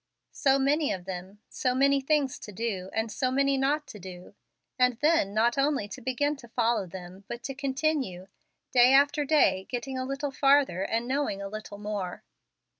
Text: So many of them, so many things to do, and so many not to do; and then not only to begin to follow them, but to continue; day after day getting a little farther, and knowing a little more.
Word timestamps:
So 0.33 0.57
many 0.57 0.91
of 0.91 1.05
them, 1.05 1.41
so 1.47 1.75
many 1.75 2.01
things 2.01 2.39
to 2.39 2.51
do, 2.51 2.89
and 2.91 3.11
so 3.11 3.29
many 3.29 3.55
not 3.55 3.85
to 3.89 3.99
do; 3.99 4.33
and 4.79 4.97
then 4.99 5.31
not 5.31 5.59
only 5.59 5.87
to 5.89 6.01
begin 6.01 6.35
to 6.37 6.47
follow 6.47 6.87
them, 6.87 7.23
but 7.27 7.43
to 7.43 7.53
continue; 7.53 8.27
day 8.71 8.93
after 8.95 9.25
day 9.25 9.67
getting 9.69 9.99
a 9.99 10.05
little 10.05 10.31
farther, 10.31 10.81
and 10.81 11.07
knowing 11.07 11.39
a 11.39 11.47
little 11.47 11.77
more. 11.77 12.23